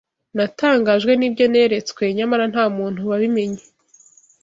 [0.35, 3.63] Natangajwe n’ibyo neretswe; nyamara nta muntu wabimenye.”